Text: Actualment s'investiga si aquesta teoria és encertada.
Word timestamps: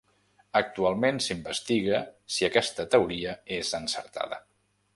Actualment 0.59 1.19
s'investiga 1.25 1.99
si 2.37 2.47
aquesta 2.49 2.87
teoria 2.95 3.35
és 3.59 3.73
encertada. 3.81 4.41